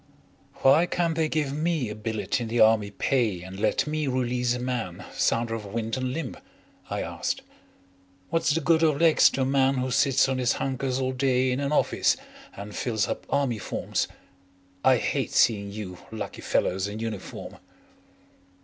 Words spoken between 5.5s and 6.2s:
of wind and